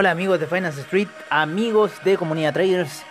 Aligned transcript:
Hola, 0.00 0.12
amigos 0.12 0.38
de 0.38 0.46
Finance 0.46 0.82
Street, 0.82 1.08
amigos 1.28 1.90
de 2.04 2.16
Comunidad 2.16 2.52
Traders. 2.52 3.02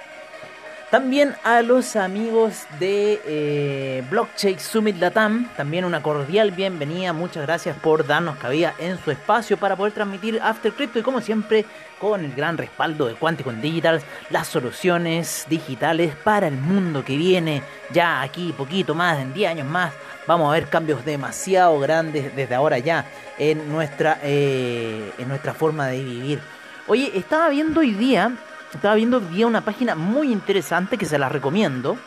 También 0.89 1.35
a 1.43 1.61
los 1.61 1.97
amigos 1.97 2.65
de 2.79 3.19
eh, 3.25 4.03
Blockchain 4.09 4.57
Summit 4.57 4.95
Latam, 4.97 5.49
también 5.57 5.83
una 5.83 6.01
cordial 6.01 6.51
bienvenida. 6.51 7.11
Muchas 7.11 7.45
gracias 7.45 7.75
por 7.75 8.07
darnos 8.07 8.37
cabida 8.37 8.73
en 8.79 8.97
su 9.03 9.11
espacio 9.11 9.57
para 9.57 9.75
poder 9.75 9.91
transmitir 9.91 10.39
After 10.41 10.71
Crypto 10.71 10.99
y 10.99 11.01
como 11.01 11.19
siempre 11.19 11.65
con 11.99 12.23
el 12.23 12.33
gran 12.33 12.57
respaldo 12.57 13.07
de 13.07 13.15
Quantico 13.15 13.51
Digital, 13.51 14.01
las 14.29 14.47
soluciones 14.47 15.45
digitales 15.49 16.15
para 16.15 16.47
el 16.47 16.55
mundo 16.55 17.03
que 17.03 17.17
viene 17.17 17.63
ya 17.91 18.21
aquí 18.21 18.53
poquito 18.53 18.95
más, 18.95 19.19
en 19.19 19.33
10 19.33 19.51
años 19.51 19.67
más. 19.67 19.91
Vamos 20.25 20.47
a 20.47 20.53
ver 20.53 20.69
cambios 20.69 21.03
demasiado 21.03 21.77
grandes 21.81 22.33
desde 22.33 22.55
ahora 22.55 22.79
ya 22.79 23.03
en 23.37 23.69
nuestra, 23.69 24.19
eh, 24.23 25.11
en 25.17 25.27
nuestra 25.27 25.53
forma 25.53 25.87
de 25.87 26.01
vivir. 26.01 26.56
Oye, 26.87 27.11
estaba 27.15 27.49
viendo 27.49 27.81
hoy 27.81 27.91
día 27.91 28.37
estaba 28.73 28.95
viendo 28.95 29.17
hoy 29.17 29.25
día 29.25 29.47
una 29.47 29.61
página 29.61 29.95
muy 29.95 30.31
interesante 30.31 30.97
que 30.97 31.05
se 31.05 31.17
la 31.17 31.29
recomiendo. 31.29 31.97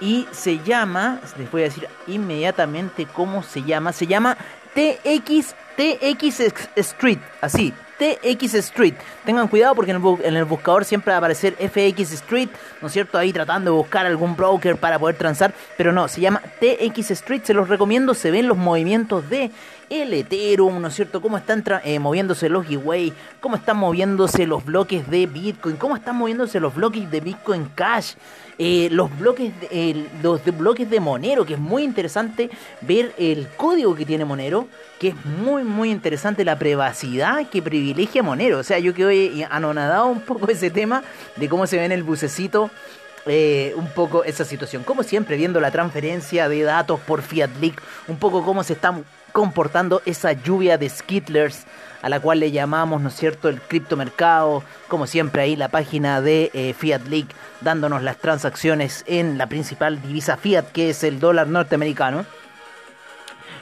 Y 0.00 0.26
se 0.32 0.58
llama, 0.58 1.20
les 1.38 1.50
voy 1.50 1.62
a 1.62 1.64
decir 1.64 1.88
inmediatamente 2.06 3.06
cómo 3.06 3.42
se 3.42 3.62
llama. 3.62 3.92
Se 3.92 4.06
llama 4.06 4.36
TX, 4.74 5.54
TX 5.76 6.40
Street, 6.76 7.20
así, 7.40 7.72
TX 7.98 8.54
Street. 8.54 8.94
Tengan 9.24 9.48
cuidado 9.48 9.74
porque 9.74 9.90
en 9.92 10.02
el, 10.02 10.24
en 10.24 10.36
el, 10.36 10.44
buscador 10.44 10.84
siempre 10.84 11.10
va 11.10 11.16
a 11.16 11.18
aparecer 11.18 11.54
FX 11.54 12.12
Street, 12.12 12.48
¿no 12.80 12.88
es 12.88 12.92
cierto? 12.92 13.18
Ahí 13.18 13.32
tratando 13.32 13.70
de 13.70 13.76
buscar 13.76 14.06
algún 14.06 14.36
broker 14.36 14.76
para 14.76 14.98
poder 14.98 15.16
transar, 15.16 15.54
pero 15.76 15.92
no, 15.92 16.08
se 16.08 16.20
llama 16.20 16.42
TX 16.60 17.10
Street, 17.12 17.42
se 17.44 17.54
los 17.54 17.68
recomiendo, 17.68 18.14
se 18.14 18.30
ven 18.30 18.48
los 18.48 18.58
movimientos 18.58 19.28
de 19.28 19.50
el 19.90 20.12
Ethereum, 20.12 20.80
¿no 20.80 20.88
es 20.88 20.94
cierto? 20.94 21.20
Cómo 21.20 21.36
están 21.36 21.62
eh, 21.84 21.98
moviéndose 21.98 22.48
los 22.48 22.66
giveaway, 22.66 23.12
cómo 23.40 23.56
están 23.56 23.76
moviéndose 23.76 24.46
los 24.46 24.64
bloques 24.64 25.08
de 25.08 25.26
Bitcoin, 25.26 25.76
cómo 25.76 25.96
están 25.96 26.16
moviéndose 26.16 26.60
los 26.60 26.74
bloques 26.74 27.10
de 27.10 27.20
Bitcoin 27.20 27.68
Cash, 27.74 28.14
eh, 28.58 28.88
los 28.90 29.16
bloques 29.18 29.52
de, 29.60 30.06
los 30.22 30.42
bloques 30.56 30.88
de 30.88 31.00
Monero, 31.00 31.44
que 31.44 31.54
es 31.54 31.60
muy 31.60 31.82
interesante 31.82 32.50
ver 32.80 33.14
el 33.18 33.48
código 33.56 33.94
que 33.94 34.06
tiene 34.06 34.24
Monero, 34.24 34.68
que 34.98 35.08
es 35.08 35.24
muy 35.24 35.64
muy 35.64 35.90
interesante 35.90 36.44
la 36.44 36.58
privacidad 36.58 37.46
que 37.48 37.62
privilegia 37.62 37.93
Monero. 38.22 38.58
O 38.58 38.62
sea, 38.62 38.78
yo 38.78 38.94
quedé 38.94 39.46
anonadado 39.50 40.06
un 40.06 40.20
poco 40.20 40.48
ese 40.50 40.70
tema 40.70 41.02
de 41.36 41.48
cómo 41.48 41.66
se 41.66 41.78
ve 41.78 41.84
en 41.84 41.92
el 41.92 42.02
bucecito. 42.02 42.70
Eh, 43.26 43.72
un 43.76 43.88
poco 43.88 44.22
esa 44.24 44.44
situación. 44.44 44.82
Como 44.82 45.02
siempre, 45.02 45.38
viendo 45.38 45.58
la 45.58 45.70
transferencia 45.70 46.46
de 46.46 46.62
datos 46.62 47.00
por 47.00 47.22
Fiat 47.22 47.56
Leak, 47.58 47.80
un 48.06 48.18
poco 48.18 48.44
cómo 48.44 48.62
se 48.62 48.74
están 48.74 49.06
comportando 49.32 50.02
esa 50.04 50.32
lluvia 50.32 50.76
de 50.76 50.90
skittlers 50.90 51.64
a 52.02 52.10
la 52.10 52.20
cual 52.20 52.40
le 52.40 52.50
llamamos, 52.50 53.00
¿no 53.00 53.08
es 53.08 53.16
cierto?, 53.16 53.48
el 53.48 53.62
criptomercado, 53.62 54.62
como 54.88 55.06
siempre 55.06 55.40
ahí 55.40 55.56
la 55.56 55.68
página 55.68 56.20
de 56.20 56.50
eh, 56.52 56.74
Fiat 56.78 57.06
League 57.08 57.28
dándonos 57.62 58.02
las 58.02 58.18
transacciones 58.18 59.04
en 59.06 59.38
la 59.38 59.46
principal 59.46 60.02
divisa 60.02 60.36
Fiat, 60.36 60.66
que 60.72 60.90
es 60.90 61.02
el 61.02 61.18
dólar 61.18 61.48
norteamericano. 61.48 62.26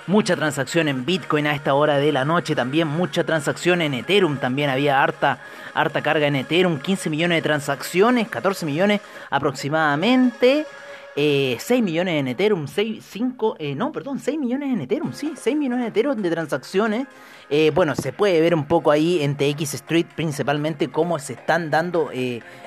Mucha 0.08 0.34
transacción 0.34 0.88
en 0.88 1.06
Bitcoin 1.06 1.46
a 1.46 1.54
esta 1.54 1.74
hora 1.74 1.98
de 1.98 2.10
la 2.10 2.24
noche, 2.24 2.56
también 2.56 2.88
mucha 2.88 3.22
transacción 3.22 3.80
en 3.82 3.94
Ethereum, 3.94 4.36
también 4.36 4.68
había 4.68 5.00
harta, 5.00 5.38
harta 5.74 6.02
carga 6.02 6.26
en 6.26 6.34
Ethereum, 6.34 6.80
15 6.80 7.08
millones 7.08 7.38
de 7.38 7.42
transacciones, 7.42 8.28
14 8.28 8.66
millones 8.66 9.00
aproximadamente. 9.30 10.66
6 11.14 11.70
eh, 11.70 11.82
millones 11.82 12.14
en 12.14 12.28
Ethereum, 12.28 12.66
6, 12.66 13.04
5, 13.06 13.56
eh, 13.58 13.74
no, 13.74 13.92
perdón, 13.92 14.18
6 14.18 14.38
millones 14.38 14.72
en 14.72 14.80
Ethereum, 14.80 15.12
sí, 15.12 15.34
6 15.36 15.56
millones 15.56 15.82
en 15.82 15.88
Ethereum 15.88 16.22
de 16.22 16.30
transacciones. 16.30 17.06
Eh, 17.50 17.70
bueno, 17.74 17.94
se 17.94 18.14
puede 18.14 18.40
ver 18.40 18.54
un 18.54 18.64
poco 18.64 18.90
ahí 18.90 19.22
en 19.22 19.36
TX 19.36 19.74
Street 19.74 20.06
principalmente 20.16 20.88
cómo 20.88 21.18
se 21.18 21.34
están 21.34 21.70
dando 21.70 22.10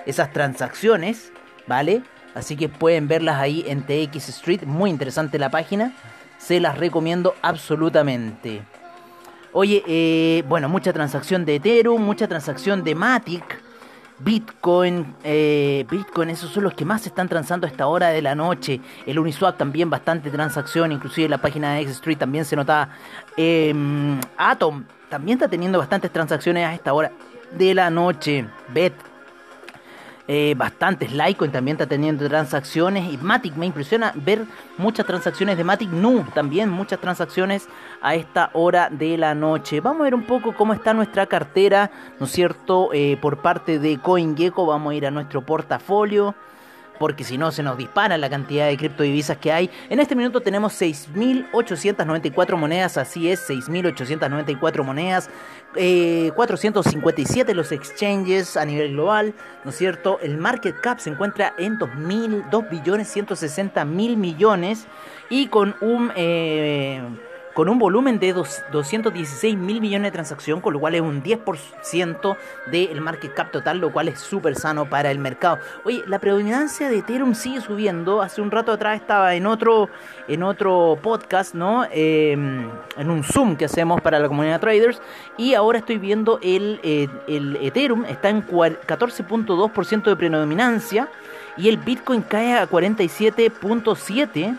esas 0.06 0.31
transacciones, 0.31 1.31
¿vale? 1.66 2.03
Así 2.35 2.56
que 2.56 2.69
pueden 2.69 3.07
verlas 3.07 3.38
ahí 3.38 3.66
en 3.67 3.81
TX 3.81 4.29
Street, 4.29 4.63
muy 4.63 4.91
interesante 4.91 5.40
la 5.40 5.50
página, 5.50 5.94
se 6.46 6.60
las 6.60 6.78
recomiendo 6.78 7.34
absolutamente. 7.42 8.62
Oye, 9.52 10.44
bueno, 10.48 10.70
mucha 10.70 10.94
transacción 10.94 11.44
de 11.44 11.56
Ethereum, 11.56 12.02
mucha 12.02 12.28
transacción 12.28 12.84
de 12.84 12.94
Matic. 12.94 13.64
Bitcoin, 14.20 15.14
eh, 15.26 15.86
Bitcoin, 15.90 16.30
esos 16.30 16.50
son 16.50 16.64
los 16.64 16.74
que 16.74 16.86
más 16.86 17.02
se 17.02 17.10
están 17.10 17.28
transando 17.28 17.68
a 17.68 17.70
esta 17.70 17.88
hora 17.88 18.10
de 18.10 18.22
la 18.22 18.34
noche. 18.34 18.80
El 19.06 19.20
Uniswap 19.20 19.58
también 19.58 19.90
bastante 19.90 20.30
transacción, 20.30 20.92
inclusive 20.92 21.28
la 21.28 21.40
página 21.40 21.74
de 21.74 21.82
X 21.82 21.96
Street 21.96 22.18
también 22.18 22.46
se 22.46 22.56
nota. 22.56 22.90
Em, 23.36 24.22
Atom 24.38 24.86
también 25.10 25.38
está 25.38 25.50
teniendo 25.50 25.80
bastantes 25.80 26.12
transacciones 26.12 26.66
a 26.66 26.74
esta 26.74 26.94
hora 26.94 27.12
de 27.58 27.74
la 27.74 27.90
noche. 27.90 28.46
Bet 28.74 28.94
eh, 30.28 30.56
bastantes. 30.58 31.12
Litecoin 31.12 31.52
también 31.52 31.75
está 31.75 31.88
teniendo 31.88 32.28
transacciones. 32.28 33.13
Y 33.13 33.18
Matic 33.18 33.56
me 33.56 33.66
impresiona 33.66 34.12
ver 34.16 34.46
muchas 34.78 35.06
transacciones 35.06 35.58
de 35.58 35.63
Matic 35.63 35.90
Nu. 35.90 36.24
También 36.34 36.69
muchas 36.69 37.00
transacciones 37.00 37.68
a 38.02 38.16
esta 38.16 38.50
hora 38.53 38.90
de 38.90 39.18
la 39.18 39.35
noche. 39.35 39.81
Vamos 39.81 40.02
a 40.02 40.03
ver 40.06 40.16
un 40.16 40.24
poco 40.24 40.56
cómo 40.56 40.74
está 40.74 40.94
nuestra 40.94 41.25
cartera, 41.28 41.91
¿no 42.19 42.25
es 42.25 42.31
cierto? 42.31 42.90
Eh, 42.94 43.18
por 43.22 43.41
parte 43.41 43.80
de 43.80 43.97
CoinGecko. 44.00 44.66
Vamos 44.66 44.91
a 44.91 44.96
ir 44.96 45.06
a 45.06 45.12
nuestro 45.12 45.46
portafolio 45.46 46.35
porque 47.00 47.24
si 47.24 47.38
no 47.38 47.52
se 47.52 47.64
nos 47.64 47.78
dispara 47.78 48.18
la 48.18 48.30
cantidad 48.30 48.68
de 48.68 48.78
criptodivisas 48.78 49.38
que 49.38 49.52
hay. 49.52 49.70
En 49.90 50.00
este 50.00 50.16
minuto 50.16 50.42
tenemos 50.42 50.80
6.894 50.82 52.58
monedas, 52.58 52.98
así 52.98 53.30
es, 53.30 53.50
6.894 53.50 54.84
monedas, 54.84 55.30
457 55.74 57.52
eh, 57.52 57.56
los 57.56 57.72
exchanges 57.72 58.56
a 58.58 58.66
nivel 58.66 58.94
global, 58.94 59.34
¿no 59.64 59.72
es 59.72 59.78
cierto? 59.78 60.20
El 60.22 60.38
market 60.38 60.80
cap 60.80 61.00
se 61.00 61.10
encuentra 61.10 61.54
en 61.58 61.78
2.000, 61.78 62.50
2 62.50 62.70
billones 62.70 63.08
160 63.10 63.86
mil 63.86 64.18
millones 64.18 64.88
y 65.30 65.48
con 65.48 65.76
un... 65.82 66.12
Eh, 66.16 67.02
con 67.56 67.68
un 67.70 67.80
volumen 67.80 68.20
de 68.20 68.34
216 68.34 69.58
mil 69.58 69.80
millones 69.80 70.10
de 70.10 70.12
transacción, 70.12 70.60
con 70.60 70.74
lo 70.74 70.80
cual 70.80 70.94
es 70.94 71.02
un 71.02 71.24
10% 71.24 72.38
del 72.68 73.00
market 73.00 73.34
cap 73.34 73.50
total, 73.50 73.80
lo 73.80 73.94
cual 73.94 74.10
es 74.10 74.20
súper 74.20 74.56
sano 74.56 74.90
para 74.90 75.10
el 75.10 75.20
mercado. 75.20 75.60
Oye, 75.86 76.04
la 76.06 76.20
predominancia 76.20 76.90
de 76.90 76.98
Ethereum 76.98 77.34
sigue 77.34 77.62
subiendo. 77.62 78.22
Hace 78.22 78.42
un 78.42 78.52
rato 78.52 78.74
atrás 78.74 79.00
estaba 79.00 79.36
en 79.36 79.48
otro, 79.48 79.90
en 80.28 80.44
otro 80.44 81.00
podcast, 81.02 81.56
¿no? 81.56 81.86
Em, 81.92 82.70
en 82.98 83.10
un 83.10 83.24
Zoom 83.24 83.56
que 83.56 83.64
hacemos 83.64 84.02
para 84.02 84.20
la 84.20 84.28
comunidad 84.28 84.60
traders. 84.60 85.02
Y 85.38 85.54
ahora 85.54 85.80
estoy 85.80 85.98
viendo 85.98 86.40
el, 86.44 86.82
el, 86.84 87.10
el 87.28 87.56
Ethereum 87.62 88.03
está 88.03 88.28
en 88.29 88.46
14.2% 88.46 90.03
de 90.03 90.16
predominancia. 90.18 91.08
Y 91.56 91.70
el 91.70 91.78
Bitcoin 91.78 92.22
cae 92.22 92.58
a 92.58 92.68
47.7% 92.70 94.58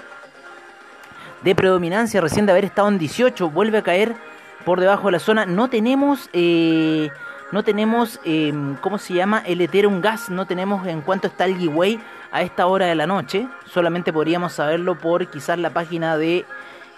de 1.46 1.54
predominancia, 1.54 2.20
recién 2.20 2.44
de 2.44 2.50
haber 2.50 2.64
estado 2.64 2.88
en 2.88 2.98
18, 2.98 3.50
vuelve 3.50 3.78
a 3.78 3.82
caer 3.82 4.16
por 4.64 4.80
debajo 4.80 5.06
de 5.06 5.12
la 5.12 5.18
zona. 5.20 5.46
No 5.46 5.70
tenemos, 5.70 6.28
eh, 6.32 7.08
no 7.52 7.62
tenemos, 7.62 8.18
em, 8.24 8.74
¿cómo 8.78 8.98
se 8.98 9.14
llama? 9.14 9.44
El 9.46 9.60
Ethereum 9.60 10.00
Gas, 10.00 10.28
no 10.28 10.46
tenemos 10.46 10.84
en 10.88 11.02
cuánto 11.02 11.28
está 11.28 11.44
el 11.44 11.56
giveaway 11.56 12.00
a 12.32 12.42
esta 12.42 12.66
hora 12.66 12.86
de 12.86 12.96
la 12.96 13.06
noche. 13.06 13.46
Solamente 13.64 14.12
podríamos 14.12 14.54
saberlo 14.54 14.98
por 14.98 15.28
quizás 15.28 15.56
la 15.56 15.70
página 15.70 16.18
de, 16.18 16.44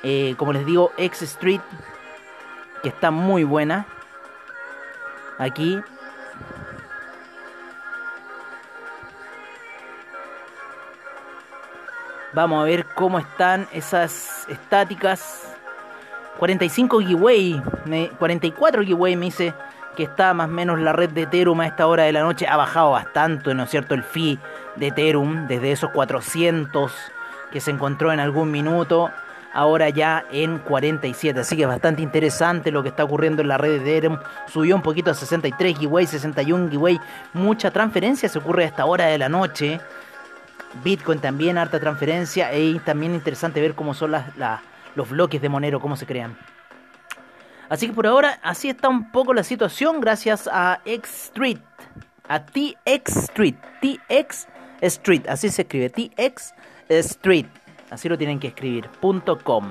eh, 0.02 0.34
como 0.38 0.54
les 0.54 0.64
digo, 0.64 0.92
X 0.96 1.20
Street, 1.20 1.60
que 2.82 2.88
está 2.88 3.10
muy 3.10 3.44
buena. 3.44 3.84
Aquí 5.36 5.78
Vamos 12.38 12.62
a 12.62 12.67
ver 12.67 12.87
cómo 12.94 13.19
están 13.19 13.67
esas 13.73 14.46
estáticas. 14.49 15.56
45 16.38 17.00
giveaway, 17.00 17.61
44 18.17 18.82
giveaway 18.82 19.17
me 19.17 19.25
dice 19.25 19.52
que 19.96 20.05
está 20.05 20.32
más 20.35 20.46
o 20.46 20.52
menos 20.52 20.79
la 20.79 20.93
red 20.93 21.11
de 21.11 21.23
Ethereum 21.23 21.58
a 21.58 21.67
esta 21.67 21.88
hora 21.88 22.05
de 22.05 22.12
la 22.12 22.20
noche. 22.20 22.46
Ha 22.46 22.56
bajado 22.56 22.93
bastante, 22.93 23.52
¿no 23.55 23.64
es 23.64 23.70
cierto? 23.70 23.94
El 23.94 24.05
fee 24.05 24.38
de 24.76 24.87
Ethereum 24.87 25.49
desde 25.49 25.73
esos 25.73 25.90
400 25.90 26.93
que 27.50 27.61
se 27.61 27.73
encontró 27.73 28.12
en 28.12 28.20
algún 28.20 28.52
minuto. 28.52 29.11
Ahora 29.52 29.88
ya 29.88 30.25
en 30.31 30.58
47, 30.58 31.41
así 31.41 31.56
que 31.56 31.62
es 31.62 31.69
bastante 31.69 32.02
interesante 32.02 32.70
lo 32.70 32.84
que 32.84 32.91
está 32.91 33.02
ocurriendo 33.02 33.43
en 33.43 33.49
la 33.49 33.58
red 33.58 33.82
de 33.82 33.96
Ethereum. 33.96 34.20
Subió 34.46 34.76
un 34.76 34.82
poquito 34.82 35.11
a 35.11 35.14
63 35.14 35.76
giveaway, 35.76 36.06
61 36.06 36.70
giveaway. 36.70 37.00
Mucha 37.32 37.73
transferencia 37.73 38.29
se 38.29 38.38
ocurre 38.38 38.62
a 38.62 38.67
esta 38.69 38.84
hora 38.84 39.06
de 39.06 39.19
la 39.19 39.29
noche. 39.29 39.81
Bitcoin 40.85 41.20
también, 41.20 41.59
harta 41.59 41.81
transferencia. 41.81 42.56
Y 42.56 42.79
también 42.81 43.15
interesante 43.15 43.61
ver 43.61 43.75
cómo 43.75 43.94
son 43.94 44.12
los 44.94 45.11
bloques 45.11 45.41
de 45.41 45.49
Monero, 45.49 45.81
cómo 45.81 45.97
se 45.97 46.06
crean. 46.06 46.37
Así 47.69 47.87
que 47.87 47.93
por 47.93 48.06
ahora, 48.06 48.38
así 48.43 48.70
está 48.70 48.88
un 48.88 49.11
poco 49.11 49.35
la 49.35 49.43
situación. 49.43 50.00
Gracias 50.00 50.49
a 50.50 50.81
X 50.85 51.25
Street. 51.25 51.59
A 52.29 52.44
TX 52.44 53.17
Street. 53.17 53.56
TX 53.81 54.49
Street. 54.81 55.23
Así 55.29 55.50
se 55.50 55.62
escribe. 55.62 55.91
TX 55.91 56.55
Street. 56.88 57.47
Así 57.91 58.09
lo 58.09 58.17
tienen 58.17 58.38
que 58.38 58.49
escribir. 58.49 58.88
.com. 59.44 59.70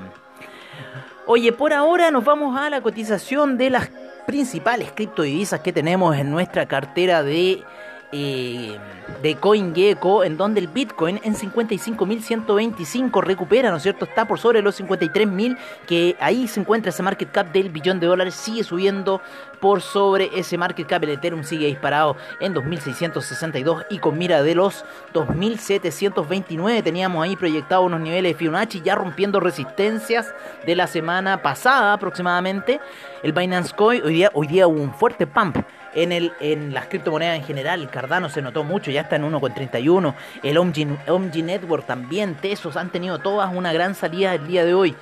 Oye, 1.25 1.51
por 1.51 1.73
ahora 1.73 2.09
nos 2.11 2.23
vamos 2.23 2.57
a 2.57 2.69
la 2.69 2.81
cotización 2.81 3.57
de 3.57 3.69
las 3.69 3.89
principales 4.25 4.91
criptodivisas 4.93 5.59
que 5.61 5.73
tenemos 5.73 6.15
en 6.15 6.31
nuestra 6.31 6.67
cartera 6.67 7.23
de 7.23 7.63
eh, 8.11 8.77
de 9.21 9.35
CoinGecko, 9.35 10.23
en 10.23 10.37
donde 10.37 10.61
el 10.61 10.67
Bitcoin 10.67 11.19
en 11.23 11.35
55.125 11.35 13.21
recupera, 13.21 13.69
¿no 13.69 13.77
es 13.77 13.83
cierto? 13.83 14.05
Está 14.05 14.25
por 14.25 14.39
sobre 14.39 14.61
los 14.61 14.79
53.000, 14.79 15.57
que 15.87 16.15
ahí 16.19 16.47
se 16.47 16.61
encuentra 16.61 16.89
ese 16.89 17.03
market 17.03 17.31
cap 17.31 17.51
del 17.51 17.69
billón 17.69 17.99
de 17.99 18.07
dólares, 18.07 18.33
sigue 18.35 18.63
subiendo 18.63 19.21
por 19.59 19.81
sobre 19.81 20.29
ese 20.37 20.57
market 20.57 20.87
cap. 20.87 21.03
El 21.03 21.09
Ethereum 21.09 21.43
sigue 21.43 21.67
disparado 21.67 22.15
en 22.39 22.53
2.662 22.53 23.85
y 23.89 23.97
con 23.99 24.17
mira 24.17 24.41
de 24.41 24.55
los 24.55 24.85
2.729 25.13 26.83
teníamos 26.83 27.23
ahí 27.23 27.35
proyectado 27.35 27.81
unos 27.81 27.99
niveles 27.99 28.33
de 28.33 28.37
Fibonacci 28.37 28.81
ya 28.81 28.95
rompiendo 28.95 29.39
resistencias 29.39 30.33
de 30.65 30.75
la 30.75 30.87
semana 30.87 31.41
pasada 31.41 31.93
aproximadamente. 31.93 32.79
El 33.23 33.33
Binance 33.33 33.75
Coin 33.75 34.03
hoy 34.03 34.13
día, 34.13 34.31
hoy 34.33 34.47
día 34.47 34.67
hubo 34.67 34.81
un 34.81 34.93
fuerte 34.93 35.27
pump 35.27 35.57
en, 35.97 36.11
el, 36.11 36.31
en 36.39 36.73
las 36.73 36.85
criptomonedas 36.85 37.37
en 37.37 37.43
general. 37.43 37.89
Cardano 37.89 38.29
se 38.29 38.41
notó 38.41 38.63
mucho, 38.63 38.91
ya 38.91 39.01
está 39.01 39.15
en 39.15 39.29
1,31. 39.29 40.13
El 40.43 40.57
OMG, 40.59 41.43
Network 41.43 41.87
también, 41.87 42.35
Tesos 42.35 42.77
han 42.77 42.91
tenido 42.91 43.17
todas 43.17 43.53
una 43.53 43.73
gran 43.73 43.95
salida 43.95 44.35
el 44.35 44.47
día 44.47 44.63
de 44.63 44.75
hoy. 44.75 44.95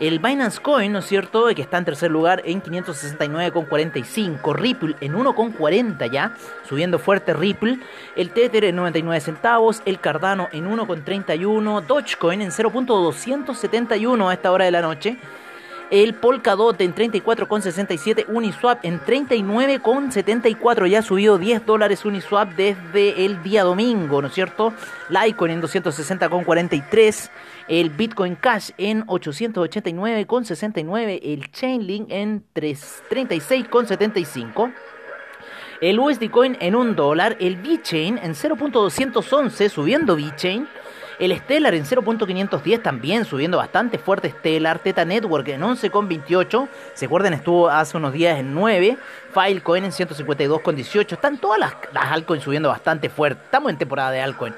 El 0.00 0.20
Binance 0.20 0.60
Coin, 0.60 0.92
¿no 0.92 1.00
es 1.00 1.06
cierto? 1.06 1.46
Que 1.54 1.60
está 1.60 1.76
en 1.76 1.84
tercer 1.84 2.10
lugar 2.10 2.40
en 2.44 2.62
569,45. 2.62 4.54
Ripple 4.54 4.94
en 5.00 5.14
1,40 5.14 6.10
ya, 6.10 6.34
subiendo 6.66 6.98
fuerte 7.00 7.34
Ripple. 7.34 7.80
El 8.14 8.30
Tether 8.30 8.64
en 8.64 8.76
99 8.76 9.20
centavos. 9.20 9.82
El 9.84 9.98
Cardano 9.98 10.48
en 10.52 10.70
1,31. 10.70 11.84
Dogecoin 11.84 12.42
en 12.42 12.50
0.271 12.50 14.30
a 14.30 14.34
esta 14.34 14.52
hora 14.52 14.66
de 14.66 14.70
la 14.70 14.82
noche 14.82 15.18
el 15.90 16.14
Polkadot 16.14 16.80
en 16.80 16.94
34,67, 16.94 18.26
Uniswap 18.28 18.84
en 18.84 19.00
39,74, 19.00 20.86
ya 20.86 21.00
ha 21.00 21.02
subido 21.02 21.38
10 21.38 21.66
dólares 21.66 22.04
Uniswap 22.04 22.54
desde 22.54 23.24
el 23.24 23.42
día 23.42 23.64
domingo, 23.64 24.20
¿no 24.20 24.28
es 24.28 24.34
cierto? 24.34 24.74
Litecoin 25.08 25.52
en 25.52 25.62
260,43, 25.62 27.30
el 27.68 27.88
Bitcoin 27.90 28.34
Cash 28.36 28.70
en 28.76 29.06
889,69, 29.06 31.20
el 31.22 31.50
Chainlink 31.50 32.10
en 32.10 32.44
36,75. 32.54 34.72
El 35.80 36.00
USD 36.00 36.28
Coin 36.30 36.56
en 36.58 36.74
1 36.74 36.94
dólar, 36.94 37.36
el 37.38 37.54
VeChain 37.56 38.18
en 38.18 38.34
0.211, 38.34 39.68
subiendo 39.68 40.16
VeChain. 40.16 40.66
El 41.18 41.36
Stellar 41.36 41.74
en 41.74 41.84
0.510 41.84 42.80
también 42.80 43.24
subiendo 43.24 43.58
bastante 43.58 43.98
fuerte 43.98 44.30
Stellar. 44.30 44.78
Teta 44.78 45.04
Network 45.04 45.48
en 45.48 45.62
11.28. 45.62 46.68
Se 46.94 47.06
acuerdan, 47.06 47.34
estuvo 47.34 47.68
hace 47.68 47.96
unos 47.96 48.12
días 48.12 48.38
en 48.38 48.54
9. 48.54 48.96
Filecoin 49.34 49.84
en 49.84 49.90
152.18. 49.90 51.12
Están 51.12 51.38
todas 51.38 51.58
las, 51.58 51.74
las 51.92 52.04
altcoins 52.04 52.44
subiendo 52.44 52.68
bastante 52.68 53.08
fuerte. 53.08 53.42
Estamos 53.44 53.70
en 53.70 53.78
temporada 53.78 54.12
de 54.12 54.20
altcoin. 54.20 54.54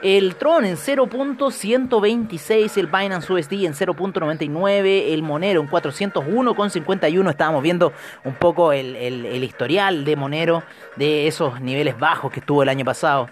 El 0.00 0.36
Tron 0.36 0.64
en 0.64 0.76
0.126, 0.76 2.76
el 2.76 2.86
Binance 2.86 3.32
USD 3.32 3.64
en 3.64 3.72
0.99, 3.72 5.12
el 5.12 5.22
Monero 5.22 5.60
en 5.60 5.68
401.51. 5.68 7.30
Estábamos 7.30 7.62
viendo 7.62 7.92
un 8.22 8.34
poco 8.34 8.72
el, 8.72 8.94
el 8.94 9.42
historial 9.42 10.04
de 10.04 10.14
Monero 10.14 10.62
de 10.94 11.26
esos 11.26 11.60
niveles 11.60 11.98
bajos 11.98 12.30
que 12.30 12.40
estuvo 12.40 12.62
el 12.62 12.68
año 12.68 12.84
pasado 12.84 13.28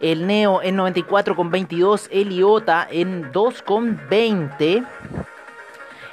el 0.00 0.26
Neo 0.26 0.62
en 0.62 0.76
94,22, 0.76 2.08
el 2.10 2.32
IOTA 2.32 2.86
en 2.90 3.32
2,20. 3.32 4.84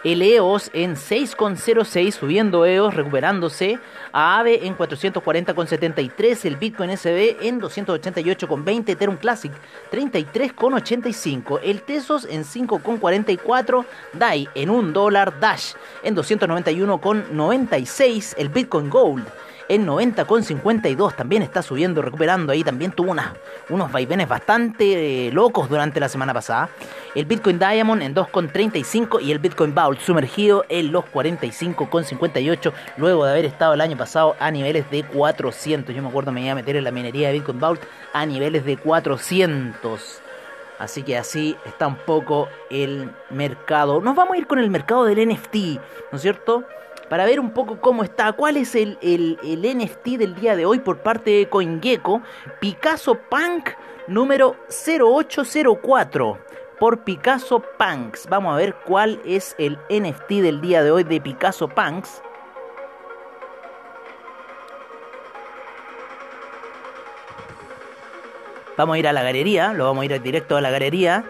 El 0.03 0.21
EOS 0.21 0.69
en 0.73 0.95
6,06, 0.95 2.11
subiendo 2.11 2.65
EOS, 2.65 2.93
recuperándose. 2.93 3.79
A 4.11 4.39
AVE 4.39 4.67
en 4.67 4.77
440,73. 4.77 6.45
El 6.45 6.57
Bitcoin 6.57 6.97
SB 6.97 7.37
en 7.41 7.61
288,20. 7.61 8.89
Ethereum 8.89 9.15
Classic 9.15 9.53
33,85. 9.91 11.61
El 11.63 11.83
Tesos 11.83 12.27
en 12.29 12.43
5,44. 12.43 13.85
DAI 14.11 14.49
en 14.55 14.69
1 14.69 14.91
dólar. 14.91 15.39
Dash 15.39 15.71
en 16.03 16.17
291,96. 16.17 18.33
El 18.37 18.49
Bitcoin 18.49 18.89
Gold 18.89 19.25
en 19.69 19.87
90,52 19.87 21.15
también 21.15 21.41
está 21.41 21.61
subiendo, 21.61 22.01
recuperando 22.01 22.51
ahí. 22.51 22.63
También 22.63 22.91
tuvo 22.91 23.15
unos 23.69 23.91
vaivenes 23.91 24.27
bastante 24.27 25.27
eh, 25.27 25.31
locos 25.31 25.69
durante 25.69 25.99
la 25.99 26.09
semana 26.09 26.33
pasada. 26.33 26.69
El 27.15 27.25
Bitcoin 27.25 27.59
Diamond 27.59 28.01
en 28.01 28.15
2,35 28.15 29.21
y 29.21 29.31
el 29.31 29.39
Bitcoin 29.39 29.73
Vault 29.73 29.99
sumergido 29.99 30.65
en 30.69 30.91
los 30.91 31.05
45,58 31.05 32.73
luego 32.97 33.25
de 33.25 33.31
haber 33.31 33.45
estado 33.45 33.73
el 33.73 33.81
año 33.81 33.97
pasado 33.97 34.35
a 34.39 34.51
niveles 34.51 34.89
de 34.89 35.03
400. 35.03 35.95
Yo 35.95 36.01
me 36.01 36.09
acuerdo 36.09 36.31
me 36.31 36.41
iba 36.41 36.51
a 36.51 36.55
meter 36.55 36.75
en 36.75 36.83
la 36.83 36.91
minería 36.91 37.27
de 37.27 37.33
Bitcoin 37.35 37.59
Vault 37.59 37.81
a 38.13 38.25
niveles 38.25 38.65
de 38.65 38.77
400. 38.77 40.21
Así 40.79 41.03
que 41.03 41.17
así 41.17 41.55
está 41.65 41.87
un 41.87 41.95
poco 41.95 42.49
el 42.69 43.11
mercado. 43.29 44.01
Nos 44.01 44.15
vamos 44.15 44.35
a 44.35 44.37
ir 44.37 44.47
con 44.47 44.59
el 44.59 44.69
mercado 44.69 45.05
del 45.05 45.29
NFT, 45.29 45.55
¿no 46.11 46.17
es 46.17 46.21
cierto? 46.21 46.65
Para 47.13 47.25
ver 47.25 47.39
un 47.39 47.51
poco 47.51 47.79
cómo 47.79 48.03
está, 48.03 48.33
cuál 48.33 48.57
es 48.57 48.73
el, 48.73 48.97
NFT 49.03 50.17
del 50.17 50.33
día 50.33 50.55
de 50.55 50.65
hoy 50.65 50.79
por 50.79 51.03
parte 51.03 51.29
de 51.29 51.47
CoinGecko, 51.47 52.23
Picasso 52.59 53.19
Punk 53.29 53.69
número 54.07 54.55
0804 54.67 56.39
por 56.79 57.03
Picasso 57.03 57.63
Punks. 57.77 58.25
Vamos 58.29 58.55
a 58.55 58.57
ver 58.57 58.73
cuál 58.83 59.21
es 59.25 59.53
el 59.59 59.77
NFT 59.91 60.41
del 60.41 60.59
día 60.59 60.81
de 60.81 60.89
hoy 60.89 61.03
de 61.03 61.21
Picasso 61.21 61.67
Punks. 61.67 62.23
Vamos 68.75 68.95
a 68.95 68.97
ir 68.97 69.07
a 69.07 69.13
la 69.13 69.21
galería, 69.21 69.71
lo 69.73 69.85
vamos 69.85 70.01
a 70.01 70.05
ir 70.05 70.19
directo 70.19 70.57
a 70.57 70.61
la 70.61 70.71
galería 70.71 71.25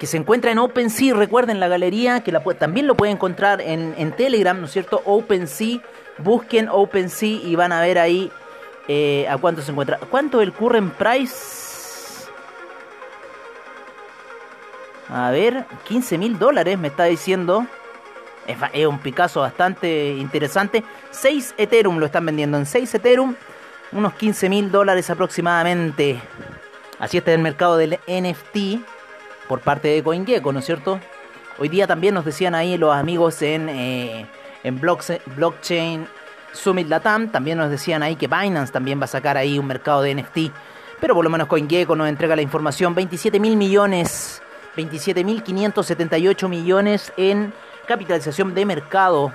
que 0.00 0.06
se 0.06 0.16
encuentra 0.16 0.50
en 0.50 0.58
OpenSea. 0.58 1.14
Recuerden 1.14 1.60
la 1.60 1.68
galería, 1.68 2.24
que 2.24 2.32
también 2.58 2.86
lo 2.86 2.96
pueden 2.96 3.16
encontrar 3.16 3.60
en, 3.60 4.12
Telegram, 4.12 4.58
¿no 4.58 4.64
es 4.64 4.72
cierto? 4.72 5.02
OpenSea, 5.04 5.80
busquen 6.18 6.70
OpenSea 6.70 7.28
y 7.44 7.54
van 7.54 7.70
a 7.70 7.82
ver 7.82 7.98
ahí 7.98 8.32
eh, 8.88 9.28
a 9.28 9.36
cuánto 9.36 9.60
se 9.60 9.70
encuentra. 9.70 9.98
¿Cuánto 10.10 10.40
el 10.40 10.54
current 10.54 10.94
price? 10.94 12.30
A 15.10 15.30
ver, 15.30 15.66
15 15.84 16.16
mil 16.16 16.38
dólares 16.38 16.78
me 16.78 16.88
está 16.88 17.04
diciendo. 17.04 17.66
Es, 18.46 18.56
es, 18.72 18.86
un 18.86 19.00
Picasso 19.00 19.40
bastante 19.40 20.14
interesante. 20.16 20.82
6 21.10 21.56
Ethereum 21.58 21.98
lo 21.98 22.06
están 22.06 22.24
vendiendo 22.24 22.56
en 22.56 22.64
6 22.64 22.94
Ethereum. 22.94 23.34
Unos 23.92 24.14
15 24.14 24.48
mil 24.48 24.70
dólares 24.70 25.10
aproximadamente. 25.10 26.18
Así 26.98 27.18
está 27.18 27.34
el 27.34 27.40
mercado 27.40 27.76
del 27.76 27.98
NFT 28.06 28.80
por 29.50 29.62
parte 29.62 29.88
de 29.88 30.00
CoinGecko, 30.04 30.52
¿no 30.52 30.60
es 30.60 30.64
cierto? 30.64 31.00
Hoy 31.58 31.68
día 31.68 31.88
también 31.88 32.14
nos 32.14 32.24
decían 32.24 32.54
ahí 32.54 32.78
los 32.78 32.94
amigos 32.94 33.42
en, 33.42 33.68
eh, 33.68 34.24
en 34.62 34.80
Blockchain 34.80 36.06
Summit 36.52 36.86
Latam, 36.86 37.32
también 37.32 37.58
nos 37.58 37.68
decían 37.68 38.04
ahí 38.04 38.14
que 38.14 38.28
Binance 38.28 38.72
también 38.72 39.00
va 39.00 39.06
a 39.06 39.08
sacar 39.08 39.36
ahí 39.36 39.58
un 39.58 39.66
mercado 39.66 40.02
de 40.02 40.14
NFT, 40.14 40.52
pero 41.00 41.16
por 41.16 41.24
lo 41.24 41.30
menos 41.30 41.48
CoinGecko 41.48 41.96
nos 41.96 42.08
entrega 42.08 42.36
la 42.36 42.42
información, 42.42 42.94
27 42.94 43.40
mil 43.40 43.56
millones, 43.56 44.40
27 44.76 45.24
mil 45.24 45.42
578 45.42 46.48
millones 46.48 47.12
en 47.16 47.52
capitalización 47.88 48.54
de 48.54 48.64
mercado 48.64 49.32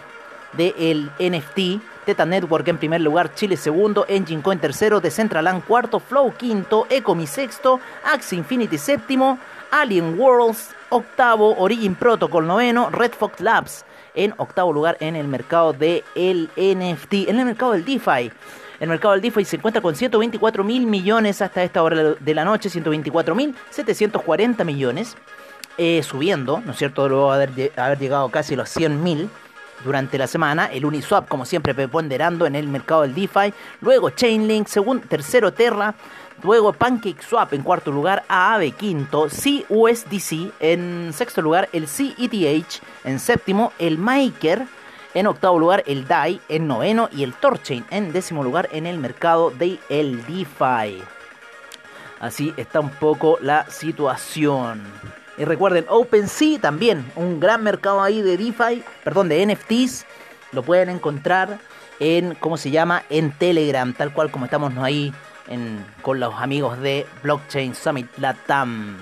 del 0.53 1.11
NFT. 1.19 1.83
Teta 2.05 2.25
Network 2.25 2.65
en 2.69 2.77
primer 2.77 3.01
lugar, 3.01 3.33
Chile 3.33 3.57
segundo, 3.57 4.05
Engine 4.07 4.41
Coin 4.41 4.59
tercero, 4.59 5.01
Decentraland 5.01 5.65
cuarto, 5.65 5.99
Flow 5.99 6.33
quinto, 6.37 6.85
Ecomi 6.89 7.27
sexto, 7.27 7.81
Axie 8.05 8.37
Infinity 8.37 8.77
séptimo, 8.77 9.39
Alien 9.71 10.19
Worlds, 10.19 10.69
octavo, 10.89 11.55
Origin 11.57 11.95
Protocol 11.95 12.47
noveno, 12.47 12.89
Red 12.89 13.11
Fox 13.11 13.39
Labs 13.41 13.85
en 14.15 14.33
octavo 14.37 14.73
lugar 14.73 14.97
en 14.99 15.15
el 15.15 15.27
mercado 15.27 15.73
del 15.73 16.03
el 16.15 16.49
NFT, 16.55 17.29
en 17.29 17.39
el 17.39 17.45
mercado 17.45 17.73
del 17.73 17.85
DeFi. 17.85 18.31
El 18.79 18.89
mercado 18.89 19.13
del 19.13 19.21
DeFi 19.21 19.45
se 19.45 19.55
encuentra 19.57 19.81
con 19.81 19.95
124 19.95 20.63
mil 20.63 20.85
millones 20.85 21.41
hasta 21.41 21.63
esta 21.63 21.83
hora 21.83 22.15
de 22.19 22.33
la 22.33 22.43
noche, 22.43 22.69
124 22.69 23.35
mil 23.35 23.55
740 23.69 24.63
millones, 24.63 25.15
eh, 25.77 26.03
subiendo, 26.03 26.61
¿no 26.65 26.71
es 26.71 26.77
cierto? 26.77 27.07
Luego 27.07 27.35
de 27.35 27.71
haber, 27.77 27.99
llegado 27.99 28.29
casi 28.29 28.53
a 28.53 28.57
los 28.57 28.69
100 28.69 29.01
mil 29.01 29.29
durante 29.83 30.17
la 30.17 30.27
semana. 30.27 30.65
El 30.65 30.85
Uniswap, 30.85 31.27
como 31.27 31.45
siempre, 31.45 31.73
preponderando 31.73 32.45
en 32.45 32.55
el 32.55 32.67
mercado 32.67 33.03
del 33.03 33.13
DeFi. 33.13 33.53
Luego 33.81 34.09
Chainlink, 34.09 34.67
segundo, 34.67 35.05
tercero 35.07 35.53
Terra, 35.53 35.95
Luego 36.43 36.73
PancakeSwap 36.73 37.53
en 37.53 37.63
cuarto 37.63 37.91
lugar, 37.91 38.23
Aave 38.27 38.71
quinto, 38.71 39.27
CUSDC 39.27 40.51
en 40.59 41.11
sexto 41.13 41.41
lugar, 41.41 41.69
el 41.71 41.87
CETH 41.87 42.81
en 43.03 43.19
séptimo, 43.19 43.71
el 43.79 43.97
Maker 43.97 44.67
en 45.13 45.27
octavo 45.27 45.57
lugar, 45.57 45.83
el 45.87 46.07
DAI 46.07 46.41
en 46.49 46.67
noveno 46.67 47.09
y 47.11 47.23
el 47.23 47.33
Torchain 47.33 47.85
en 47.89 48.11
décimo 48.11 48.43
lugar 48.43 48.69
en 48.73 48.85
el 48.85 48.97
mercado 48.97 49.49
de 49.49 49.79
el 49.89 50.25
DeFi. 50.25 51.01
Así 52.19 52.53
está 52.57 52.81
un 52.81 52.89
poco 52.89 53.37
la 53.41 53.65
situación. 53.69 54.83
Y 55.37 55.45
recuerden, 55.45 55.85
OpenSea 55.87 56.59
también, 56.59 57.11
un 57.15 57.39
gran 57.39 57.63
mercado 57.63 58.01
ahí 58.01 58.21
de 58.21 58.37
DeFi, 58.37 58.83
perdón, 59.03 59.29
de 59.29 59.45
NFTs, 59.45 60.05
lo 60.51 60.63
pueden 60.63 60.89
encontrar 60.89 61.59
en, 61.99 62.35
¿cómo 62.35 62.57
se 62.57 62.71
llama? 62.71 63.03
En 63.09 63.31
Telegram, 63.31 63.93
tal 63.93 64.13
cual 64.13 64.31
como 64.31 64.45
estamos 64.45 64.73
ahí 64.77 65.13
con 66.01 66.19
los 66.19 66.33
amigos 66.35 66.79
de 66.79 67.05
Blockchain 67.23 67.75
Summit 67.75 68.07
Latam. 68.17 68.97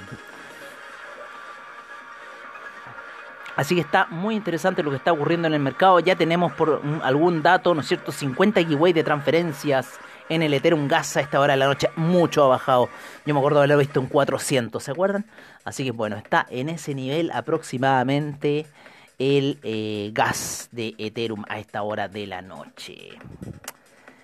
Así 3.55 3.75
que 3.75 3.81
está 3.81 4.07
muy 4.09 4.35
interesante 4.35 4.81
lo 4.81 4.89
que 4.89 4.97
está 4.97 5.11
ocurriendo 5.11 5.47
en 5.47 5.53
el 5.53 5.59
mercado. 5.59 5.99
Ya 5.99 6.15
tenemos 6.15 6.53
por 6.53 6.81
algún 7.03 7.43
dato, 7.43 7.73
¿no 7.75 7.81
es 7.81 7.87
cierto? 7.87 8.11
50 8.11 8.61
giveaway 8.61 8.93
de 8.93 9.03
transferencias 9.03 9.99
en 10.29 10.41
el 10.41 10.53
Ethereum 10.53 10.87
Gas 10.87 11.17
a 11.17 11.21
esta 11.21 11.39
hora 11.39 11.53
de 11.53 11.57
la 11.57 11.67
noche. 11.67 11.89
Mucho 11.95 12.45
ha 12.45 12.47
bajado. 12.47 12.89
Yo 13.25 13.33
me 13.33 13.39
acuerdo 13.39 13.59
de 13.59 13.65
haberlo 13.65 13.77
visto 13.77 13.99
en 13.99 14.07
400, 14.07 14.83
¿se 14.83 14.91
acuerdan? 14.91 15.25
Así 15.65 15.83
que 15.83 15.91
bueno, 15.91 16.15
está 16.17 16.47
en 16.49 16.69
ese 16.69 16.95
nivel 16.95 17.31
aproximadamente 17.31 18.65
el 19.19 19.59
eh, 19.63 20.09
gas 20.13 20.69
de 20.71 20.95
Ethereum 20.97 21.43
a 21.47 21.59
esta 21.59 21.83
hora 21.83 22.07
de 22.07 22.25
la 22.25 22.41
noche. 22.41 23.09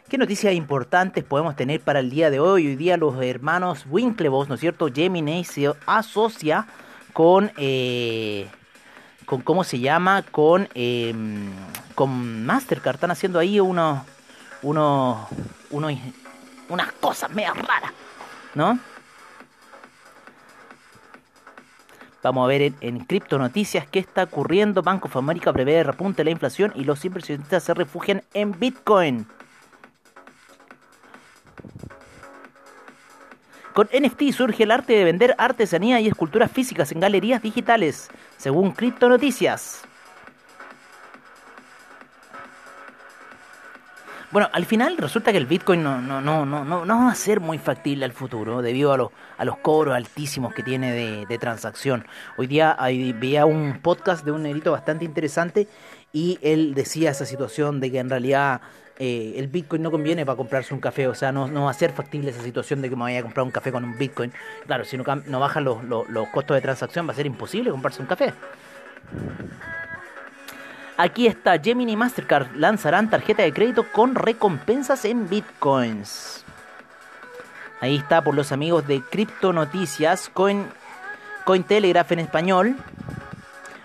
¿Qué 0.09 0.17
noticias 0.17 0.55
importantes 0.55 1.23
podemos 1.23 1.55
tener 1.55 1.81
para 1.81 1.99
el 1.99 2.09
día 2.09 2.31
de 2.31 2.39
hoy? 2.39 2.65
Hoy 2.65 2.75
día 2.75 2.97
los 2.97 3.21
hermanos 3.21 3.85
Winklevoss, 3.87 4.49
¿no 4.49 4.55
es 4.55 4.61
cierto? 4.61 4.89
Gemini 4.91 5.43
se 5.43 5.71
asocia 5.85 6.65
con... 7.13 7.51
Eh, 7.57 8.47
con 9.25 9.41
cómo 9.41 9.63
se 9.63 9.79
llama, 9.79 10.23
con, 10.23 10.67
em, 10.73 11.51
con 11.93 12.43
Mastercard. 12.43 12.95
Están 12.95 13.11
haciendo 13.11 13.37
ahí 13.37 13.59
unos, 13.59 14.01
unos, 14.63 15.27
unos, 15.69 15.93
unas 16.69 16.91
cosas 16.93 17.29
medio 17.29 17.53
raras, 17.53 17.91
¿no? 18.55 18.79
Vamos 22.23 22.43
a 22.43 22.47
ver 22.47 22.63
en, 22.63 22.75
en 22.81 22.99
Cripto 23.01 23.37
Noticias 23.37 23.85
qué 23.85 23.99
está 23.99 24.23
ocurriendo. 24.23 24.81
Banco 24.81 25.07
of 25.07 25.17
America 25.17 25.53
prevé 25.53 25.83
repunte 25.83 26.23
la 26.23 26.31
inflación 26.31 26.73
y 26.73 26.83
los 26.83 27.05
inversionistas 27.05 27.61
se 27.61 27.75
refugian 27.75 28.23
en 28.33 28.59
Bitcoin. 28.59 29.27
Con 33.79 33.87
NFT 33.93 34.33
surge 34.33 34.63
el 34.63 34.71
arte 34.71 34.91
de 34.91 35.05
vender 35.05 35.35
artesanía 35.37 36.01
y 36.01 36.07
esculturas 36.09 36.51
físicas 36.51 36.91
en 36.91 36.99
galerías 36.99 37.41
digitales, 37.41 38.09
según 38.35 38.73
Crypto 38.73 39.07
Noticias. 39.07 39.83
Bueno, 44.31 44.47
al 44.53 44.65
final 44.65 44.95
resulta 44.97 45.31
que 45.31 45.39
el 45.39 45.47
Bitcoin 45.47 45.81
no, 45.81 45.99
no, 45.99 46.21
no, 46.21 46.45
no, 46.45 46.63
no, 46.63 46.85
va 46.85 47.11
a 47.11 47.15
ser 47.15 47.39
muy 47.39 47.57
factible 47.57 48.05
al 48.05 48.11
futuro 48.11 48.61
debido 48.61 48.93
a, 48.93 48.97
los 48.97 49.09
a 49.39 49.43
los 49.43 49.57
cobros 49.57 49.95
altísimos 49.95 50.53
que 50.53 50.61
tiene 50.61 51.25
de, 51.25 51.37
transacción. 51.39 52.05
Hoy 52.37 52.45
día 52.45 52.75
hay, 52.77 53.11
veía 53.11 53.47
un 53.47 53.79
podcast 53.81 54.23
de 54.23 54.31
un 54.31 54.43
negrito 54.43 54.71
bastante 54.71 55.03
interesante 55.03 55.67
y 56.13 56.37
él 56.43 56.75
decía 56.75 57.09
esa 57.09 57.25
situación 57.25 57.79
de 57.79 57.91
que 57.91 57.97
en 57.97 58.07
realidad 58.11 58.61
eh, 58.99 59.33
el 59.37 59.47
Bitcoin 59.47 59.81
no 59.81 59.89
conviene 59.89 60.27
para 60.27 60.35
comprarse 60.35 60.75
un 60.75 60.79
café, 60.79 61.07
o 61.07 61.15
sea, 61.15 61.31
no, 61.31 61.47
no 61.47 61.65
va 61.65 61.71
a 61.71 61.73
ser 61.73 61.91
factible 61.91 62.29
esa 62.29 62.43
situación 62.43 62.83
de 62.83 62.89
que 62.89 62.95
me 62.95 63.03
vaya 63.03 63.19
a 63.19 63.23
comprar 63.23 63.43
un 63.43 63.51
café 63.51 63.71
con 63.71 63.83
un 63.83 63.97
Bitcoin. 63.97 64.31
Claro, 64.67 64.85
si 64.85 64.95
no, 64.95 65.03
no 65.25 65.39
bajan 65.39 65.63
los, 65.63 65.83
los, 65.85 66.27
costos 66.29 66.53
de 66.53 66.61
transacción 66.61 67.07
va 67.07 67.13
a 67.13 67.15
ser 67.15 67.25
imposible 67.25 67.71
comprarse 67.71 67.99
un 67.99 68.07
café. 68.07 68.33
Aquí 71.01 71.27
está, 71.27 71.57
Gemini 71.57 71.95
Mastercard 71.95 72.53
lanzarán 72.57 73.09
tarjeta 73.09 73.43
de 73.43 73.53
crédito 73.53 73.89
con 73.89 74.15
recompensas 74.15 75.05
en 75.05 75.29
Bitcoins. 75.29 76.43
Ahí 77.79 77.95
está 77.95 78.21
por 78.21 78.35
los 78.35 78.51
amigos 78.51 78.85
de 78.85 79.01
Crypto 79.01 79.53
Noticias, 79.53 80.29
Coin, 80.33 80.67
Cointelegraph 81.45 82.11
en 82.11 82.19
español. 82.19 82.75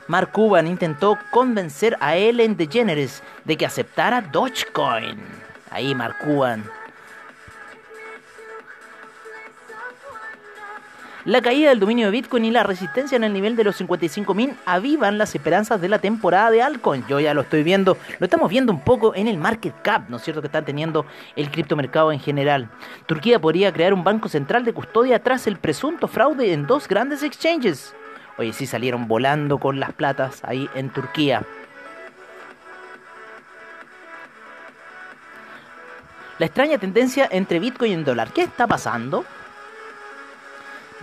Mark 0.09 0.33
Cuban 0.33 0.66
intentó 0.66 1.16
convencer 1.30 1.97
a 2.00 2.16
Ellen 2.16 2.56
DeGeneres 2.56 3.23
de 3.44 3.56
que 3.56 3.66
aceptara 3.66 4.21
Dogecoin. 4.21 5.23
Ahí 5.71 5.94
Mark 5.94 6.16
Cuban. 6.18 6.64
La 11.25 11.40
caída 11.40 11.71
del 11.71 11.81
dominio 11.81 12.04
de 12.07 12.12
Bitcoin 12.12 12.45
y 12.45 12.50
la 12.50 12.64
resistencia 12.64 13.16
en 13.16 13.25
el 13.25 13.33
nivel 13.33 13.57
de 13.57 13.64
los 13.64 13.81
55.000 13.81 14.57
avivan 14.66 15.16
las 15.16 15.35
esperanzas 15.35 15.81
de 15.81 15.88
la 15.88 15.99
temporada 15.99 16.50
de 16.50 16.61
altcoin. 16.61 17.02
Yo 17.09 17.19
ya 17.19 17.33
lo 17.33 17.40
estoy 17.40 17.62
viendo, 17.62 17.97
lo 18.19 18.25
estamos 18.26 18.50
viendo 18.50 18.71
un 18.71 18.81
poco 18.81 19.14
en 19.14 19.26
el 19.26 19.38
market 19.38 19.75
cap, 19.81 20.11
¿no 20.11 20.19
es 20.19 20.23
cierto?, 20.23 20.43
que 20.43 20.49
está 20.49 20.66
teniendo 20.66 21.07
el 21.35 21.50
criptomercado 21.50 22.12
en 22.12 22.21
general. 22.21 22.69
Turquía 23.07 23.40
podría 23.40 23.73
crear 23.73 23.95
un 23.95 24.04
banco 24.04 24.28
central 24.28 24.66
de 24.66 24.75
custodia 24.75 25.23
tras 25.23 25.47
el 25.47 25.57
presunto 25.57 26.09
fraude 26.09 26.52
en 26.52 26.66
dos 26.66 26.87
grandes 26.88 27.23
exchanges. 27.23 27.95
Oye, 28.37 28.52
sí 28.52 28.66
salieron 28.66 29.09
volando 29.09 29.57
con 29.57 29.81
las 29.81 29.95
platas 29.95 30.45
ahí 30.45 30.69
en 30.75 30.90
Turquía. 30.90 31.43
La 36.38 36.45
extraña 36.45 36.76
tendencia 36.76 37.26
entre 37.31 37.61
Bitcoin 37.61 37.93
y 37.93 37.95
el 37.95 38.04
dólar. 38.04 38.28
¿Qué 38.35 38.43
está 38.43 38.66
pasando? 38.66 39.25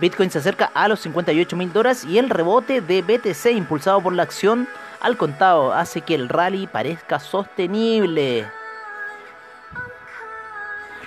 Bitcoin 0.02 0.32
se 0.32 0.38
acerca 0.38 0.72
a 0.74 0.88
los 0.88 0.98
58 0.98 1.56
mil 1.56 1.72
dólares 1.72 2.04
y 2.04 2.18
el 2.18 2.28
rebote 2.28 2.80
de 2.80 3.02
BTC 3.02 3.52
impulsado 3.52 4.00
por 4.00 4.12
la 4.12 4.24
acción 4.24 4.66
al 5.00 5.16
contado 5.16 5.72
hace 5.72 6.00
que 6.00 6.16
el 6.16 6.28
rally 6.28 6.66
parezca 6.66 7.20
sostenible. 7.20 8.50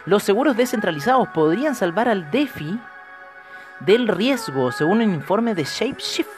Los 0.06 0.24
seguros 0.24 0.56
descentralizados 0.56 1.28
podrían 1.28 1.76
salvar 1.76 2.08
al 2.08 2.32
DeFi 2.32 2.80
del 3.82 4.08
riesgo, 4.08 4.72
según 4.72 5.02
un 5.02 5.14
informe 5.14 5.56
de 5.56 5.66
ShapeShift. 5.66 6.30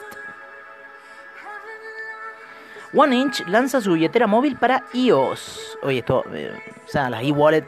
OneInch 2.92 3.46
lanza 3.46 3.80
su 3.80 3.92
billetera 3.92 4.26
móvil 4.26 4.56
para 4.56 4.82
iOS. 4.94 5.78
Oye, 5.82 5.98
esto, 5.98 6.24
eh, 6.34 6.58
o 6.84 6.90
sea, 6.90 7.08
las 7.08 7.22
e-wallet, 7.22 7.64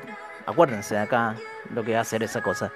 acuérdense 0.47 0.97
de 0.97 1.03
acá 1.03 1.37
lo 1.73 1.85
que 1.85 1.93
va 1.93 1.99
a 1.99 2.03
hacer 2.03 2.25
esa 2.25 2.43
cosa. 2.43 2.73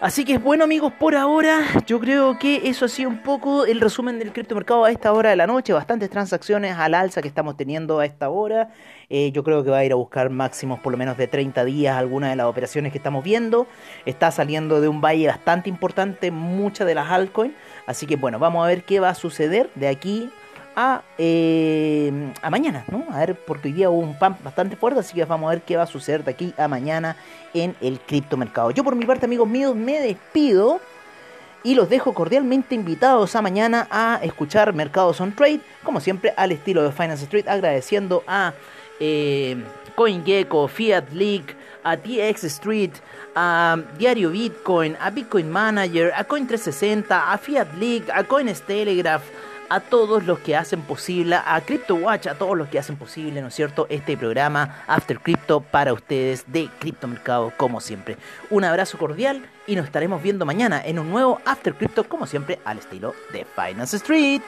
Así 0.00 0.24
que 0.24 0.38
bueno 0.38 0.62
amigos, 0.62 0.92
por 0.92 1.16
ahora 1.16 1.60
yo 1.84 1.98
creo 1.98 2.38
que 2.38 2.68
eso 2.68 2.84
ha 2.84 2.88
sido 2.88 3.10
un 3.10 3.20
poco 3.20 3.66
el 3.66 3.80
resumen 3.80 4.20
del 4.20 4.32
criptomercado 4.32 4.84
a 4.84 4.92
esta 4.92 5.12
hora 5.12 5.30
de 5.30 5.36
la 5.36 5.48
noche. 5.48 5.72
Bastantes 5.72 6.08
transacciones 6.08 6.76
al 6.76 6.94
alza 6.94 7.20
que 7.20 7.26
estamos 7.26 7.56
teniendo 7.56 7.98
a 7.98 8.06
esta 8.06 8.28
hora. 8.28 8.70
Eh, 9.10 9.32
yo 9.32 9.42
creo 9.42 9.64
que 9.64 9.70
va 9.70 9.78
a 9.78 9.84
ir 9.84 9.90
a 9.90 9.96
buscar 9.96 10.30
máximos 10.30 10.78
por 10.78 10.92
lo 10.92 10.98
menos 10.98 11.16
de 11.16 11.26
30 11.26 11.64
días 11.64 11.96
algunas 11.96 12.30
de 12.30 12.36
las 12.36 12.46
operaciones 12.46 12.92
que 12.92 12.98
estamos 12.98 13.24
viendo. 13.24 13.66
Está 14.06 14.30
saliendo 14.30 14.80
de 14.80 14.86
un 14.86 15.00
valle 15.00 15.26
bastante 15.26 15.68
importante 15.68 16.30
muchas 16.30 16.86
de 16.86 16.94
las 16.94 17.10
altcoins. 17.10 17.54
Así 17.86 18.06
que 18.06 18.14
bueno, 18.14 18.38
vamos 18.38 18.64
a 18.64 18.68
ver 18.68 18.84
qué 18.84 19.00
va 19.00 19.08
a 19.08 19.14
suceder 19.16 19.68
de 19.74 19.88
aquí 19.88 20.30
a, 20.80 21.02
eh, 21.18 22.32
a 22.40 22.50
mañana, 22.50 22.84
¿no? 22.88 23.04
A 23.10 23.18
ver, 23.18 23.34
porque 23.34 23.66
hoy 23.66 23.74
día 23.74 23.90
hubo 23.90 23.98
un 23.98 24.16
pump 24.16 24.40
bastante 24.44 24.76
fuerte, 24.76 25.00
así 25.00 25.12
que 25.12 25.24
vamos 25.24 25.48
a 25.48 25.54
ver 25.54 25.62
qué 25.62 25.76
va 25.76 25.82
a 25.82 25.86
suceder 25.86 26.22
de 26.22 26.30
aquí 26.30 26.54
a 26.56 26.68
mañana 26.68 27.16
en 27.52 27.74
el 27.80 27.98
criptomercado. 27.98 28.70
Yo 28.70 28.84
por 28.84 28.94
mi 28.94 29.04
parte, 29.04 29.26
amigos 29.26 29.48
míos, 29.48 29.74
me 29.74 29.98
despido 29.98 30.80
y 31.64 31.74
los 31.74 31.88
dejo 31.88 32.14
cordialmente 32.14 32.76
invitados 32.76 33.34
a 33.34 33.42
mañana 33.42 33.88
a 33.90 34.20
escuchar 34.22 34.72
Mercados 34.72 35.20
on 35.20 35.34
Trade, 35.34 35.62
como 35.82 35.98
siempre 35.98 36.32
al 36.36 36.52
estilo 36.52 36.84
de 36.84 36.92
Finance 36.92 37.24
Street, 37.24 37.48
agradeciendo 37.48 38.22
a 38.28 38.54
eh, 39.00 39.56
CoinGecko, 39.96 40.68
Fiat 40.68 41.10
League, 41.10 41.56
a 41.82 41.96
TX 41.96 42.44
Street, 42.44 42.92
a 43.34 43.78
Diario 43.98 44.30
Bitcoin, 44.30 44.96
a 45.00 45.10
Bitcoin 45.10 45.50
Manager, 45.50 46.12
a 46.14 46.24
Coin360, 46.24 47.06
a 47.10 47.36
Fiat 47.36 47.74
League, 47.74 48.06
a 48.12 48.22
Telegraph 48.64 49.24
a 49.68 49.80
todos 49.80 50.24
los 50.24 50.38
que 50.40 50.56
hacen 50.56 50.82
posible, 50.82 51.36
a 51.36 51.60
CryptoWatch, 51.60 52.26
a 52.26 52.34
todos 52.34 52.56
los 52.56 52.68
que 52.68 52.78
hacen 52.78 52.96
posible, 52.96 53.40
¿no 53.40 53.48
es 53.48 53.54
cierto?, 53.54 53.86
este 53.90 54.16
programa 54.16 54.82
After 54.86 55.20
Crypto 55.20 55.60
para 55.60 55.92
ustedes 55.92 56.44
de 56.46 56.68
Criptomercado, 56.78 57.52
como 57.56 57.80
siempre. 57.80 58.16
Un 58.50 58.64
abrazo 58.64 58.98
cordial 58.98 59.48
y 59.66 59.76
nos 59.76 59.86
estaremos 59.86 60.22
viendo 60.22 60.46
mañana 60.46 60.82
en 60.84 60.98
un 60.98 61.10
nuevo 61.10 61.40
After 61.44 61.74
Crypto, 61.74 62.04
como 62.04 62.26
siempre, 62.26 62.58
al 62.64 62.78
estilo 62.78 63.14
de 63.32 63.44
Finance 63.44 63.96
Street. 63.96 64.42